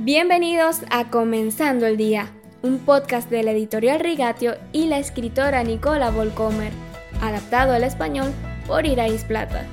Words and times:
Bienvenidos 0.00 0.82
a 0.90 1.10
Comenzando 1.10 1.84
el 1.84 1.96
Día, 1.96 2.30
un 2.62 2.78
podcast 2.78 3.28
de 3.30 3.42
la 3.42 3.50
editorial 3.50 3.98
Rigatio 3.98 4.54
y 4.72 4.86
la 4.86 5.00
escritora 5.00 5.64
Nicola 5.64 6.12
Volcomer, 6.12 6.72
adaptado 7.20 7.72
al 7.72 7.82
español 7.82 8.32
por 8.68 8.86
Irais 8.86 9.24
Plata. 9.24 9.66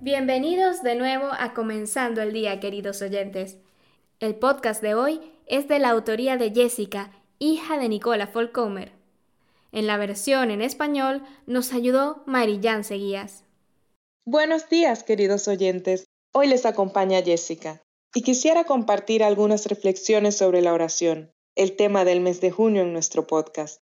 Bienvenidos 0.00 0.84
de 0.84 0.94
nuevo 0.94 1.26
a 1.36 1.52
Comenzando 1.54 2.22
el 2.22 2.32
Día, 2.32 2.60
queridos 2.60 3.02
oyentes. 3.02 3.58
El 4.20 4.36
podcast 4.36 4.80
de 4.80 4.94
hoy 4.94 5.20
es 5.46 5.66
de 5.66 5.80
la 5.80 5.90
autoría 5.90 6.36
de 6.36 6.52
Jessica, 6.52 7.10
hija 7.40 7.78
de 7.78 7.88
Nicola 7.88 8.30
Volcomer. 8.32 8.92
En 9.72 9.88
la 9.88 9.96
versión 9.96 10.52
en 10.52 10.62
español 10.62 11.24
nos 11.46 11.72
ayudó 11.72 12.22
Marillán 12.26 12.84
Seguías. 12.84 13.47
Buenos 14.30 14.68
días, 14.68 15.04
queridos 15.04 15.48
oyentes. 15.48 16.04
Hoy 16.34 16.48
les 16.48 16.66
acompaña 16.66 17.22
Jessica 17.22 17.82
y 18.14 18.20
quisiera 18.20 18.64
compartir 18.64 19.24
algunas 19.24 19.64
reflexiones 19.64 20.36
sobre 20.36 20.60
la 20.60 20.74
oración, 20.74 21.32
el 21.56 21.76
tema 21.76 22.04
del 22.04 22.20
mes 22.20 22.42
de 22.42 22.50
junio 22.50 22.82
en 22.82 22.92
nuestro 22.92 23.26
podcast. 23.26 23.80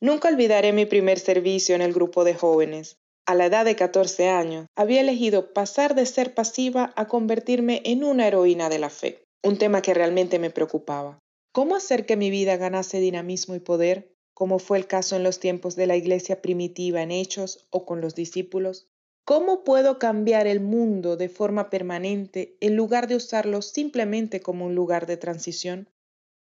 Nunca 0.00 0.28
olvidaré 0.28 0.72
mi 0.72 0.86
primer 0.86 1.18
servicio 1.18 1.74
en 1.74 1.82
el 1.82 1.92
grupo 1.92 2.22
de 2.22 2.34
jóvenes. 2.34 2.96
A 3.26 3.34
la 3.34 3.46
edad 3.46 3.64
de 3.64 3.74
14 3.74 4.28
años, 4.28 4.66
había 4.76 5.00
elegido 5.00 5.52
pasar 5.52 5.96
de 5.96 6.06
ser 6.06 6.32
pasiva 6.32 6.92
a 6.94 7.08
convertirme 7.08 7.82
en 7.84 8.04
una 8.04 8.28
heroína 8.28 8.68
de 8.68 8.78
la 8.78 8.90
fe, 8.90 9.24
un 9.42 9.58
tema 9.58 9.82
que 9.82 9.94
realmente 9.94 10.38
me 10.38 10.50
preocupaba. 10.50 11.18
¿Cómo 11.50 11.74
hacer 11.74 12.06
que 12.06 12.14
mi 12.14 12.30
vida 12.30 12.56
ganase 12.56 13.00
dinamismo 13.00 13.56
y 13.56 13.58
poder, 13.58 14.14
como 14.32 14.60
fue 14.60 14.78
el 14.78 14.86
caso 14.86 15.16
en 15.16 15.24
los 15.24 15.40
tiempos 15.40 15.74
de 15.74 15.88
la 15.88 15.96
iglesia 15.96 16.40
primitiva 16.40 17.02
en 17.02 17.10
Hechos 17.10 17.66
o 17.70 17.84
con 17.84 18.00
los 18.00 18.14
discípulos? 18.14 18.86
¿Cómo 19.28 19.62
puedo 19.62 19.98
cambiar 19.98 20.46
el 20.46 20.60
mundo 20.60 21.18
de 21.18 21.28
forma 21.28 21.68
permanente 21.68 22.56
en 22.62 22.76
lugar 22.76 23.08
de 23.08 23.16
usarlo 23.16 23.60
simplemente 23.60 24.40
como 24.40 24.64
un 24.64 24.74
lugar 24.74 25.04
de 25.04 25.18
transición? 25.18 25.90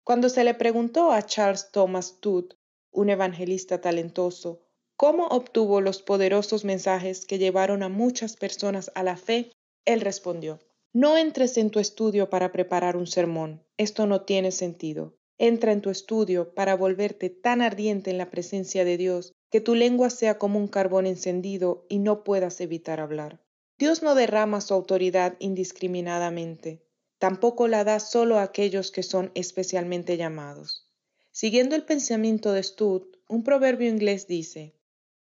Cuando 0.05 0.29
se 0.29 0.45
le 0.45 0.53
preguntó 0.53 1.11
a 1.11 1.21
Charles 1.25 1.71
Thomas 1.73 2.21
Todd, 2.21 2.53
un 2.93 3.09
evangelista 3.09 3.81
talentoso, 3.81 4.61
cómo 4.95 5.27
obtuvo 5.27 5.81
los 5.81 6.01
poderosos 6.01 6.63
mensajes 6.63 7.25
que 7.25 7.39
llevaron 7.39 7.83
a 7.83 7.89
muchas 7.89 8.37
personas 8.37 8.89
a 8.95 9.03
la 9.03 9.17
fe, 9.17 9.51
él 9.83 9.99
respondió, 9.99 10.59
no 10.93 11.17
entres 11.17 11.57
en 11.57 11.71
tu 11.71 11.79
estudio 11.81 12.29
para 12.29 12.53
preparar 12.53 12.95
un 12.95 13.05
sermón, 13.05 13.65
esto 13.75 14.05
no 14.05 14.21
tiene 14.21 14.53
sentido. 14.53 15.17
Entra 15.37 15.73
en 15.73 15.81
tu 15.81 15.89
estudio 15.89 16.53
para 16.53 16.77
volverte 16.77 17.29
tan 17.29 17.61
ardiente 17.61 18.11
en 18.11 18.17
la 18.17 18.29
presencia 18.29 18.85
de 18.85 18.95
Dios 18.95 19.33
que 19.51 19.61
tu 19.61 19.75
lengua 19.75 20.09
sea 20.09 20.39
como 20.39 20.57
un 20.57 20.67
carbón 20.67 21.05
encendido 21.05 21.85
y 21.89 21.99
no 21.99 22.23
puedas 22.23 22.61
evitar 22.61 22.99
hablar. 22.99 23.39
Dios 23.77 24.01
no 24.01 24.15
derrama 24.15 24.61
su 24.61 24.73
autoridad 24.73 25.35
indiscriminadamente, 25.39 26.83
tampoco 27.19 27.67
la 27.67 27.83
da 27.83 27.99
solo 27.99 28.39
a 28.39 28.43
aquellos 28.43 28.91
que 28.91 29.03
son 29.03 29.31
especialmente 29.35 30.17
llamados. 30.17 30.87
Siguiendo 31.31 31.75
el 31.75 31.83
pensamiento 31.83 32.53
de 32.53 32.63
Stud, 32.63 33.03
un 33.27 33.43
proverbio 33.43 33.89
inglés 33.89 34.27
dice, 34.27 34.75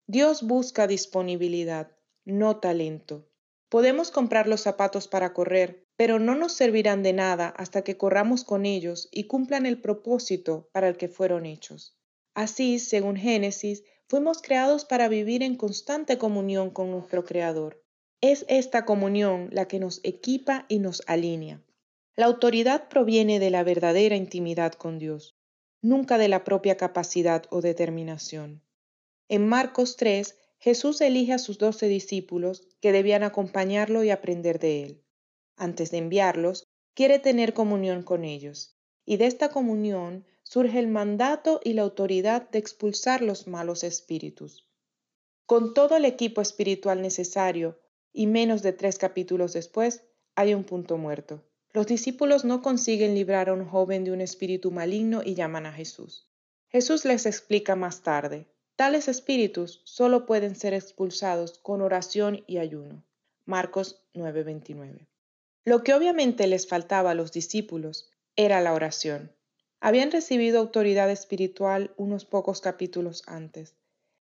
Dios 0.06 0.42
busca 0.42 0.86
disponibilidad, 0.86 1.96
no 2.24 2.58
talento. 2.58 3.28
Podemos 3.68 4.10
comprar 4.10 4.48
los 4.48 4.60
zapatos 4.60 5.08
para 5.08 5.32
correr, 5.32 5.86
pero 5.96 6.18
no 6.18 6.34
nos 6.34 6.52
servirán 6.52 7.02
de 7.02 7.12
nada 7.12 7.48
hasta 7.56 7.82
que 7.82 7.96
corramos 7.96 8.44
con 8.44 8.66
ellos 8.66 9.08
y 9.12 9.24
cumplan 9.24 9.66
el 9.66 9.80
propósito 9.80 10.68
para 10.72 10.88
el 10.88 10.96
que 10.96 11.08
fueron 11.08 11.46
hechos. 11.46 11.96
Así, 12.34 12.78
según 12.78 13.16
Génesis, 13.16 13.84
Fuimos 14.10 14.42
creados 14.42 14.84
para 14.84 15.06
vivir 15.06 15.44
en 15.44 15.54
constante 15.54 16.18
comunión 16.18 16.70
con 16.70 16.90
nuestro 16.90 17.24
Creador. 17.24 17.80
Es 18.20 18.44
esta 18.48 18.84
comunión 18.84 19.50
la 19.52 19.68
que 19.68 19.78
nos 19.78 20.00
equipa 20.02 20.66
y 20.68 20.80
nos 20.80 21.04
alinea. 21.06 21.62
La 22.16 22.26
autoridad 22.26 22.88
proviene 22.88 23.38
de 23.38 23.50
la 23.50 23.62
verdadera 23.62 24.16
intimidad 24.16 24.72
con 24.72 24.98
Dios, 24.98 25.36
nunca 25.80 26.18
de 26.18 26.26
la 26.26 26.42
propia 26.42 26.76
capacidad 26.76 27.44
o 27.50 27.60
determinación. 27.60 28.64
En 29.28 29.46
Marcos 29.46 29.96
3, 29.96 30.36
Jesús 30.58 31.00
elige 31.02 31.34
a 31.34 31.38
sus 31.38 31.58
doce 31.58 31.86
discípulos 31.86 32.66
que 32.80 32.90
debían 32.90 33.22
acompañarlo 33.22 34.02
y 34.02 34.10
aprender 34.10 34.58
de 34.58 34.82
él. 34.82 35.04
Antes 35.56 35.92
de 35.92 35.98
enviarlos, 35.98 36.66
quiere 36.94 37.20
tener 37.20 37.54
comunión 37.54 38.02
con 38.02 38.24
ellos, 38.24 38.76
y 39.04 39.18
de 39.18 39.26
esta 39.26 39.50
comunión 39.50 40.26
surge 40.52 40.80
el 40.80 40.88
mandato 40.88 41.60
y 41.62 41.74
la 41.74 41.82
autoridad 41.82 42.50
de 42.50 42.58
expulsar 42.58 43.22
los 43.22 43.46
malos 43.46 43.84
espíritus. 43.84 44.68
Con 45.46 45.74
todo 45.74 45.96
el 45.96 46.04
equipo 46.04 46.40
espiritual 46.40 47.02
necesario, 47.02 47.78
y 48.12 48.26
menos 48.26 48.60
de 48.60 48.72
tres 48.72 48.98
capítulos 48.98 49.52
después, 49.52 50.02
hay 50.34 50.52
un 50.54 50.64
punto 50.64 50.96
muerto. 50.96 51.44
Los 51.72 51.86
discípulos 51.86 52.44
no 52.44 52.62
consiguen 52.62 53.14
librar 53.14 53.48
a 53.48 53.52
un 53.52 53.64
joven 53.64 54.02
de 54.02 54.10
un 54.10 54.20
espíritu 54.20 54.72
maligno 54.72 55.22
y 55.24 55.34
llaman 55.34 55.66
a 55.66 55.72
Jesús. 55.72 56.28
Jesús 56.66 57.04
les 57.04 57.26
explica 57.26 57.76
más 57.76 58.02
tarde, 58.02 58.48
tales 58.74 59.06
espíritus 59.06 59.82
solo 59.84 60.26
pueden 60.26 60.56
ser 60.56 60.74
expulsados 60.74 61.58
con 61.58 61.80
oración 61.80 62.42
y 62.48 62.58
ayuno. 62.58 63.04
Marcos 63.44 64.02
9:29. 64.14 65.06
Lo 65.64 65.84
que 65.84 65.94
obviamente 65.94 66.48
les 66.48 66.66
faltaba 66.66 67.12
a 67.12 67.14
los 67.14 67.30
discípulos 67.30 68.10
era 68.34 68.60
la 68.60 68.74
oración. 68.74 69.30
Habían 69.80 70.10
recibido 70.10 70.60
autoridad 70.60 71.10
espiritual 71.10 71.94
unos 71.96 72.26
pocos 72.26 72.60
capítulos 72.60 73.22
antes. 73.26 73.74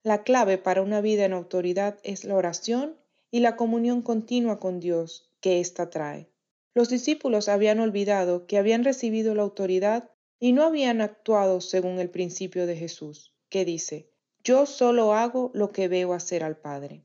La 0.01 0.23
clave 0.23 0.57
para 0.57 0.81
una 0.81 1.01
vida 1.01 1.25
en 1.25 1.33
autoridad 1.33 1.99
es 2.03 2.23
la 2.23 2.35
oración 2.35 2.95
y 3.29 3.41
la 3.41 3.57
comunión 3.57 4.01
continua 4.01 4.59
con 4.59 4.79
Dios 4.79 5.29
que 5.41 5.59
ésta 5.59 5.89
trae. 5.89 6.29
Los 6.73 6.89
discípulos 6.89 7.49
habían 7.49 7.81
olvidado 7.81 8.47
que 8.47 8.57
habían 8.57 8.85
recibido 8.85 9.35
la 9.35 9.43
autoridad 9.43 10.09
y 10.39 10.53
no 10.53 10.63
habían 10.63 11.01
actuado 11.01 11.59
según 11.59 11.99
el 11.99 12.09
principio 12.09 12.65
de 12.65 12.77
Jesús, 12.77 13.33
que 13.49 13.65
dice, 13.65 14.09
yo 14.43 14.65
solo 14.65 15.13
hago 15.13 15.51
lo 15.53 15.71
que 15.71 15.87
veo 15.87 16.13
hacer 16.13 16.43
al 16.43 16.57
Padre. 16.57 17.03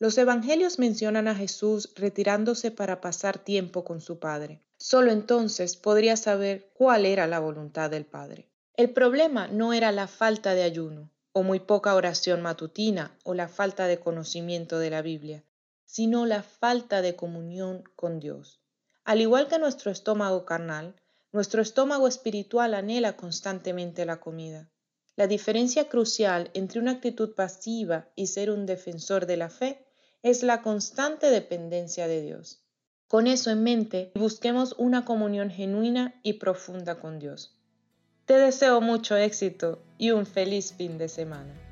Los 0.00 0.16
evangelios 0.16 0.78
mencionan 0.78 1.26
a 1.26 1.34
Jesús 1.34 1.92
retirándose 1.96 2.70
para 2.70 3.00
pasar 3.00 3.38
tiempo 3.38 3.84
con 3.84 4.00
su 4.00 4.20
Padre. 4.20 4.62
Solo 4.76 5.10
entonces 5.10 5.76
podría 5.76 6.16
saber 6.16 6.70
cuál 6.72 7.04
era 7.04 7.26
la 7.26 7.40
voluntad 7.40 7.90
del 7.90 8.06
Padre. 8.06 8.48
El 8.74 8.90
problema 8.90 9.48
no 9.48 9.72
era 9.72 9.90
la 9.90 10.06
falta 10.06 10.54
de 10.54 10.62
ayuno, 10.62 11.10
o 11.32 11.42
muy 11.42 11.58
poca 11.58 11.96
oración 11.96 12.42
matutina, 12.42 13.18
o 13.24 13.34
la 13.34 13.48
falta 13.48 13.88
de 13.88 13.98
conocimiento 13.98 14.78
de 14.78 14.90
la 14.90 15.02
Biblia, 15.02 15.42
sino 15.84 16.26
la 16.26 16.44
falta 16.44 17.02
de 17.02 17.16
comunión 17.16 17.82
con 17.96 18.20
Dios. 18.20 18.60
Al 19.04 19.20
igual 19.20 19.48
que 19.48 19.58
nuestro 19.58 19.90
estómago 19.90 20.44
carnal, 20.44 20.94
nuestro 21.32 21.60
estómago 21.60 22.06
espiritual 22.06 22.74
anhela 22.74 23.16
constantemente 23.16 24.06
la 24.06 24.20
comida. 24.20 24.70
La 25.16 25.26
diferencia 25.26 25.88
crucial 25.88 26.50
entre 26.54 26.78
una 26.78 26.92
actitud 26.92 27.34
pasiva 27.34 28.06
y 28.14 28.28
ser 28.28 28.52
un 28.52 28.64
defensor 28.64 29.26
de 29.26 29.36
la 29.36 29.50
fe 29.50 29.87
es 30.22 30.42
la 30.42 30.62
constante 30.62 31.30
dependencia 31.30 32.08
de 32.08 32.22
Dios. 32.22 32.62
Con 33.06 33.26
eso 33.26 33.50
en 33.50 33.62
mente, 33.62 34.12
busquemos 34.14 34.74
una 34.78 35.04
comunión 35.04 35.50
genuina 35.50 36.14
y 36.22 36.34
profunda 36.34 37.00
con 37.00 37.18
Dios. 37.18 37.56
Te 38.26 38.34
deseo 38.34 38.80
mucho 38.80 39.16
éxito 39.16 39.82
y 39.96 40.10
un 40.10 40.26
feliz 40.26 40.74
fin 40.74 40.98
de 40.98 41.08
semana. 41.08 41.67